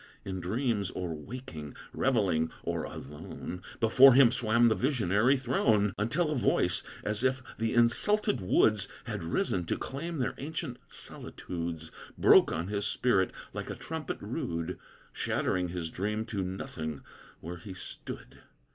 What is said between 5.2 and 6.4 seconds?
throne; Until a